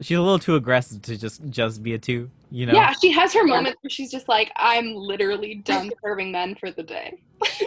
[0.00, 2.72] she's a little too aggressive to just just be a two, you know.
[2.74, 6.70] Yeah, she has her moments where she's just like, I'm literally done serving men for
[6.70, 7.18] the day.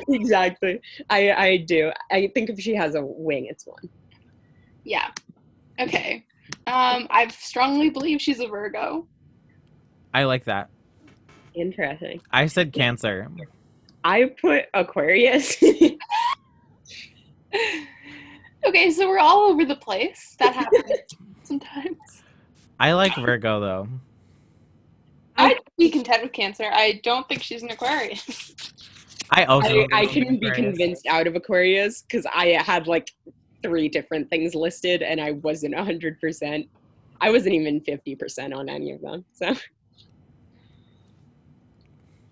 [0.08, 0.80] exactly.
[1.10, 1.92] I I do.
[2.10, 3.90] I think if she has a wing, it's one.
[4.84, 5.12] Yeah.
[5.80, 6.26] Okay.
[6.68, 9.08] Um, I strongly believe she's a Virgo.
[10.14, 10.70] I like that.
[11.56, 12.22] Interesting.
[12.32, 13.28] I said Cancer.
[14.04, 15.56] I put Aquarius.
[18.66, 20.36] okay, so we're all over the place.
[20.40, 20.84] That happens
[21.44, 21.98] sometimes.
[22.80, 23.88] I like Virgo though.
[25.36, 26.70] I'd be content with Cancer.
[26.72, 28.54] I don't think she's an Aquarius.
[29.32, 30.78] I also I, don't I couldn't be Aquarius.
[30.78, 33.12] convinced out of Aquarius because I had like
[33.64, 36.68] three different things listed and I wasn't 100%.
[37.22, 39.26] I wasn't even 50% on any of them.
[39.34, 39.56] So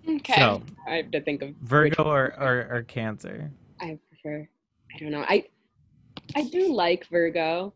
[0.10, 0.34] Okay.
[0.34, 3.52] So I have to think of Virgo or, or or Cancer.
[3.80, 4.48] I prefer.
[4.94, 5.24] I don't know.
[5.28, 5.46] I
[6.36, 7.74] I do like Virgo.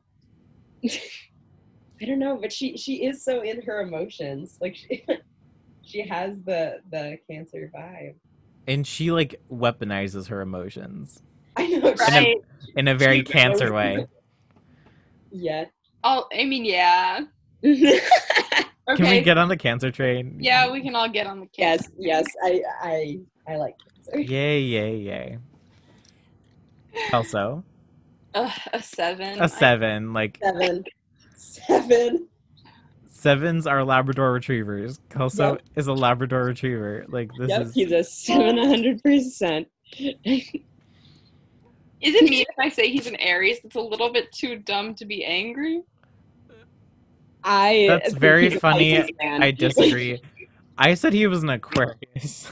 [0.85, 4.57] I don't know, but she she is so in her emotions.
[4.59, 5.05] Like she
[5.83, 8.15] she has the the cancer vibe.
[8.67, 11.21] And she like weaponizes her emotions
[11.55, 11.89] I know.
[11.89, 12.37] a- right.
[12.75, 14.05] In a very She Cancer way.
[15.31, 15.65] Yeah.
[16.03, 17.21] I'll, I mean, yeah.
[17.63, 17.99] Okay.
[18.95, 20.37] Can we get on the Cancer train?
[20.39, 21.89] yeah, we can all get on the Cancer.
[21.97, 22.61] yes, yes.
[22.83, 23.73] I I I like
[24.05, 24.19] cancer.
[24.19, 24.59] Yay!
[24.61, 24.97] Yay!
[24.97, 25.37] Yay!
[27.11, 27.63] Also,
[28.35, 29.41] Ugh, a seven.
[29.41, 30.13] a seven.
[30.13, 30.83] Like Seven.
[31.35, 32.27] Seven.
[33.09, 34.99] sevens are Labrador retrievers.
[35.09, 35.61] Kelso Yep.
[35.77, 37.05] is a Labrador retriever.
[37.07, 37.73] Like this yep, is.
[37.73, 39.67] he's a seven hundred percent.
[42.05, 44.93] Is it me if I say he's an Aries that's a little bit too dumb
[44.95, 45.81] to be angry?
[47.43, 49.03] I That's very funny.
[49.21, 50.21] I disagree.
[50.77, 52.51] I said he was an Aquarius.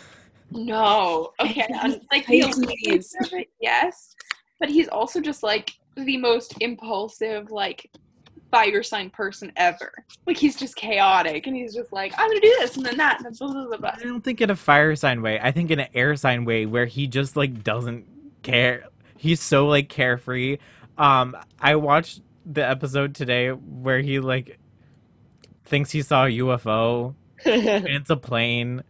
[0.50, 1.34] No.
[1.40, 1.68] Okay.
[2.12, 2.64] like the Pisces.
[2.64, 4.16] Olympics of it, yes.
[4.60, 7.92] But he's also just like the most impulsive, like
[8.52, 9.92] fire sign person ever.
[10.26, 13.18] Like he's just chaotic and he's just like, I'm gonna do this and then that
[13.18, 13.92] and then blah blah blah blah.
[13.96, 15.40] I don't think in a fire sign way.
[15.40, 18.06] I think in an air sign way where he just like doesn't
[18.44, 18.86] care.
[19.24, 20.58] He's so like carefree.
[20.98, 24.60] Um, I watched the episode today where he like
[25.66, 28.84] thinks he saw a UFO and it's a plane.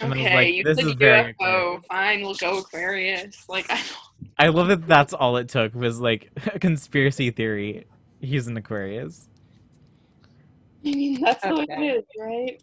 [0.00, 1.30] And I was Okay, like, you this said is very UFO.
[1.34, 1.84] Aquarius.
[1.88, 3.44] Fine, we'll go Aquarius.
[3.48, 7.86] Like I don't I love that that's all it took was like a conspiracy theory.
[8.20, 9.28] He's an Aquarius.
[10.86, 12.60] I mean, that's the way it is, right?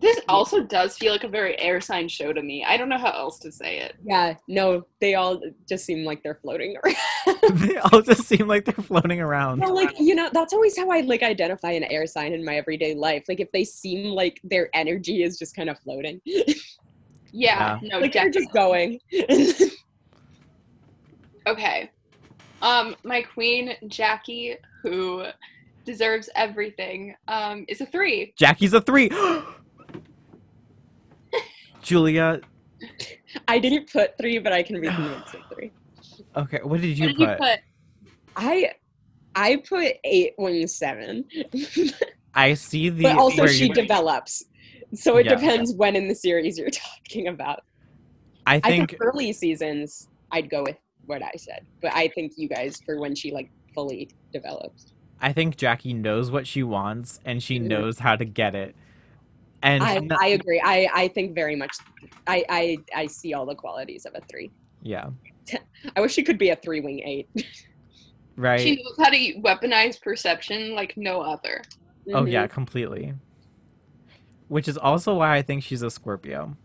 [0.00, 2.64] This also does feel like a very air sign show to me.
[2.64, 3.96] I don't know how else to say it.
[4.04, 7.58] yeah, no, they all just seem like they're floating around.
[7.58, 9.60] they all just seem like they're floating around.
[9.60, 12.56] Well, like you know, that's always how I like identify an air sign in my
[12.56, 13.24] everyday life.
[13.28, 16.20] Like if they seem like their energy is just kind of floating,
[17.32, 19.00] Yeah, no, like they're just going.
[21.46, 21.90] Okay.
[22.60, 25.24] Um, my queen, Jackie, who
[25.86, 28.34] deserves everything, um, is a three.
[28.36, 29.10] Jackie's a three.
[31.88, 32.42] Julia,
[33.48, 35.22] I didn't put three, but I can read the of
[35.54, 35.72] three.
[36.36, 37.30] okay, what did you what did put?
[37.30, 37.58] you put?
[38.36, 38.72] I
[39.34, 40.34] I put eight
[40.68, 41.24] seven,
[42.34, 43.04] I see the.
[43.04, 44.44] but also she develops.
[44.94, 45.36] So it Yeah.
[45.36, 46.68] depends when in the series you're
[47.08, 47.60] talking about.
[48.46, 52.32] I I think think early seasons, I'd go with what I said, but I think
[52.36, 54.92] you guys for when she like fully develops.
[55.20, 57.68] I think Jackie knows what she wants and she Mhm.
[57.68, 58.76] knows how to get it.
[59.62, 60.60] And I, no- I agree.
[60.64, 61.76] I, I think very much.
[62.26, 64.50] I, I I see all the qualities of a three.
[64.82, 65.08] yeah,
[65.96, 67.28] I wish she could be a three wing eight.
[68.36, 68.60] right.
[68.60, 71.62] She knows how to weaponize perception like no other.
[72.14, 72.30] Oh Mhm.
[72.32, 73.14] yeah, completely.
[74.48, 76.56] Which is also why I think she's a Scorpio.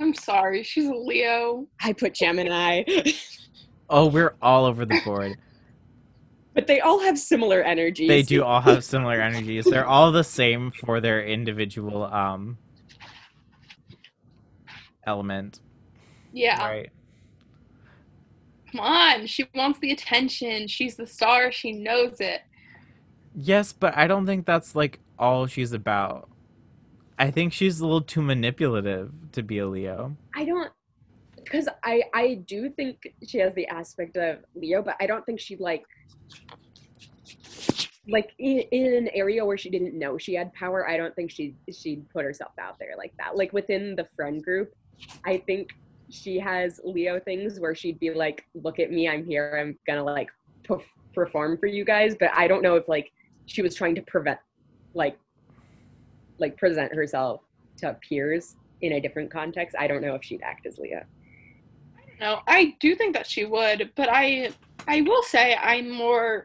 [0.00, 1.66] I'm sorry, she's a Leo.
[1.82, 2.82] I put Gemini,
[3.90, 5.36] Oh, we're all over the board.
[6.58, 8.08] But they all have similar energies.
[8.08, 9.64] they do all have similar energies.
[9.64, 12.58] They're all the same for their individual um
[15.06, 15.60] element.
[16.32, 16.66] Yeah.
[16.66, 16.90] Right.
[18.72, 20.66] Come on, she wants the attention.
[20.66, 21.52] She's the star.
[21.52, 22.42] She knows it.
[23.36, 26.28] Yes, but I don't think that's like all she's about.
[27.20, 30.16] I think she's a little too manipulative to be a Leo.
[30.34, 30.72] I don't
[31.50, 35.40] because I I do think she has the aspect of Leo, but I don't think
[35.40, 35.84] she like
[38.08, 40.88] like in, in an area where she didn't know she had power.
[40.88, 43.36] I don't think she she'd put herself out there like that.
[43.36, 44.74] Like within the friend group,
[45.24, 45.70] I think
[46.10, 49.58] she has Leo things where she'd be like, "Look at me, I'm here.
[49.60, 50.30] I'm gonna like
[50.64, 50.82] perf-
[51.14, 53.12] perform for you guys." But I don't know if like
[53.46, 54.38] she was trying to prevent
[54.94, 55.18] like
[56.38, 57.42] like present herself
[57.78, 59.76] to peers in a different context.
[59.78, 61.04] I don't know if she'd act as Leo.
[62.20, 64.50] No, I do think that she would, but I
[64.86, 66.44] I will say I'm more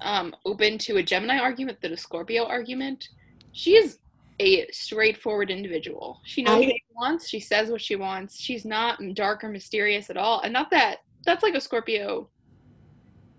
[0.00, 3.08] um open to a Gemini argument than a Scorpio argument.
[3.52, 3.98] She is
[4.38, 6.20] a straightforward individual.
[6.24, 8.38] She knows I- what she wants, she says what she wants.
[8.40, 10.40] She's not dark or mysterious at all.
[10.40, 12.28] And not that that's like a Scorpio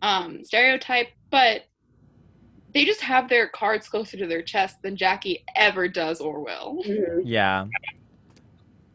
[0.02, 1.66] um stereotype, but
[2.74, 6.84] they just have their cards closer to their chest than Jackie ever does or will.
[6.86, 7.22] Mhm.
[7.26, 7.68] Yeah.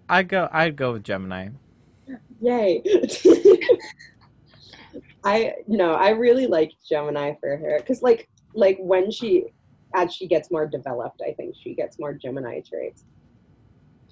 [0.08, 0.48] I go.
[0.52, 1.48] I'd go with Gemini.
[2.43, 2.82] Yay.
[5.24, 9.45] I know I really like Gemini for her because like like when she
[9.95, 13.05] as she gets more developed, I think she gets more Gemini traits.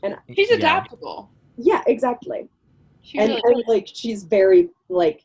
[0.04, 0.56] And she's Yeah.
[0.56, 1.32] adaptable.
[1.56, 2.48] Yeah, exactly.
[3.02, 5.24] She and, really and like she's very like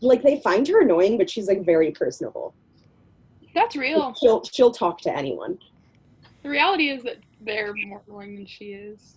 [0.00, 2.54] like they find her annoying, but she's like very personable.
[3.54, 4.14] that's real.
[4.14, 5.58] She'll she'll talk to anyone.
[6.44, 9.16] The reality is that they're more annoying than she is.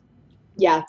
[0.57, 0.81] Yeah,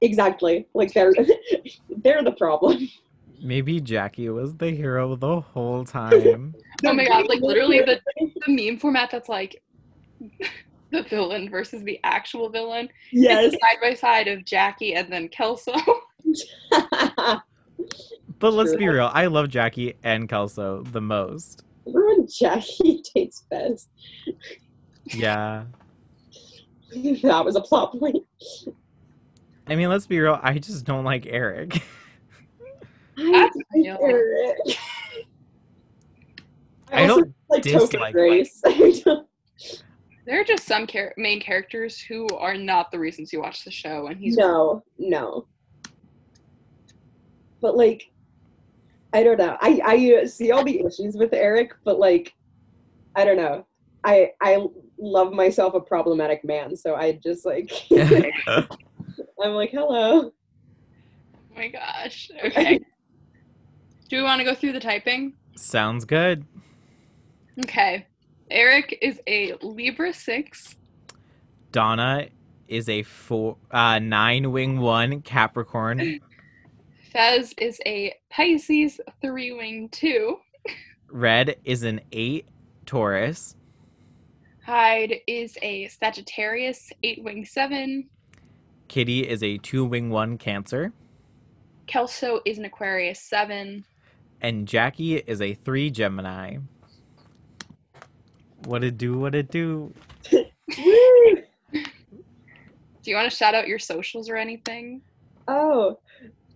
[0.00, 0.66] exactly.
[0.74, 1.12] Like they're
[2.02, 2.88] they're the problem.
[3.40, 6.54] Maybe Jackie was the hero the whole time.
[6.86, 8.00] Oh my god, like literally the,
[8.46, 9.60] the meme format that's like
[10.90, 12.88] the villain versus the actual villain.
[13.10, 13.52] yes.
[13.52, 15.72] It's side by side of Jackie and then Kelso.
[18.38, 19.10] But let's be real.
[19.12, 21.64] I love Jackie and Kelso the most.
[21.84, 23.88] Remember when Jackie dates Fez?
[25.06, 25.64] Yeah.
[26.92, 28.24] that was a plot point.
[29.68, 30.38] I mean, let's be real.
[30.42, 31.70] I just don't like Eric.
[33.16, 33.98] That's like real.
[34.02, 34.56] Eric.
[36.90, 38.62] I also don't like dislike Grace.
[40.28, 43.70] There are just some char- main characters who are not the reasons you watch the
[43.70, 45.46] show, and he's no, no.
[47.62, 48.10] But like,
[49.14, 49.56] I don't know.
[49.62, 52.34] I I uh, see all the issues with Eric, but like,
[53.16, 53.64] I don't know.
[54.04, 54.66] I I
[54.98, 57.72] love myself a problematic man, so I just like
[59.42, 60.32] I'm like, hello.
[60.32, 62.30] Oh my gosh.
[62.44, 62.80] Okay.
[64.08, 65.34] Do we want to go through the typing?
[65.54, 66.46] Sounds good.
[67.60, 68.06] Okay.
[68.50, 70.76] Eric is a Libra 6.
[71.72, 72.28] Donna
[72.68, 76.20] is a four, uh, nine wing one Capricorn.
[77.12, 80.36] Fez is a Pisces 3 wing 2.
[81.10, 82.46] Red is an eight
[82.86, 83.56] Taurus.
[84.64, 88.08] Hyde is a Sagittarius 8 wing 7.
[88.88, 90.92] Kitty is a two wing one Cancer.
[91.86, 93.84] Kelso is an Aquarius 7.
[94.40, 96.58] And Jackie is a three Gemini.
[98.64, 99.18] What it do?
[99.18, 99.92] What it do?
[103.08, 105.00] Do you want to shout out your socials or anything?
[105.46, 105.98] Oh,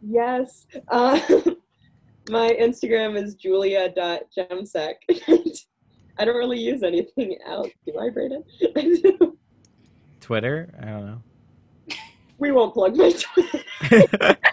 [0.02, 0.66] yes.
[0.88, 1.18] Uh,
[2.28, 4.94] my Instagram is julia.gemsec.
[6.18, 7.70] I don't really use anything else.
[7.86, 8.42] Do I, Brayden?
[10.20, 10.74] Twitter?
[10.80, 11.06] I don't
[12.42, 14.36] we won't plug my Twitter.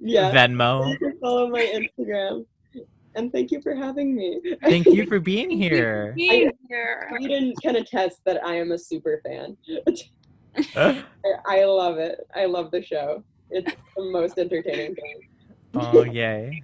[0.00, 0.30] Yeah.
[0.32, 0.96] Venmo.
[1.20, 2.46] Follow my Instagram.
[3.14, 4.40] And thank you for having me.
[4.62, 6.14] Thank you for being here.
[6.16, 7.10] Being here.
[7.12, 9.56] Brayden can attest that I am a super fan.
[10.76, 11.04] I,
[11.46, 12.20] I love it.
[12.34, 13.22] I love the show.
[13.50, 15.28] It's the most entertaining thing.
[15.74, 16.62] oh, yay.